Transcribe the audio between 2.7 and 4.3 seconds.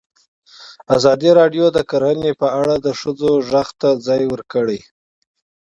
د ښځو غږ ته ځای